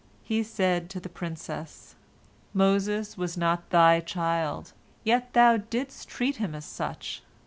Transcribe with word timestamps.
He 0.23 0.41
said 0.41 0.89
to 0.89 0.99
the 0.99 1.09
princess: 1.09 1.93
"Moses 2.55 3.19
was 3.19 3.37
not 3.37 3.69
thy 3.69 3.99
child, 3.99 4.73
yet 5.03 5.33
thou 5.33 5.57
didst 5.57 6.09
treat 6.09 6.37
him 6.37 6.55
as 6.55 6.65
such. 6.65 7.21